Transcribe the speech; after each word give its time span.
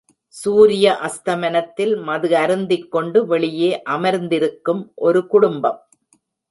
சூரிய 0.35 0.85
அஸ்தமனத்தில் 1.01 1.93
மது 2.01 2.31
அருந்திக்கொண்டு 2.35 3.21
வெளியே 3.25 3.71
அமர்ந்திருக்கும் 3.89 4.83
ஒரு 5.01 5.21
குடும்பம் 5.27 5.79